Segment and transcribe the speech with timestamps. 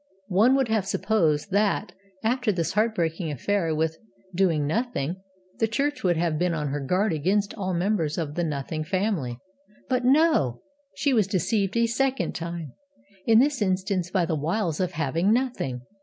[0.29, 1.91] One would have supposed that,
[2.23, 3.99] after this heart breaking affair with
[4.33, 5.17] Doing Nothing,
[5.59, 9.37] the Church would have been on her guard against all members of the Nothing family.
[9.89, 10.63] But no!
[10.95, 12.73] she was deceived a second time
[13.27, 15.81] in this instance by the wiles of Having Nothing.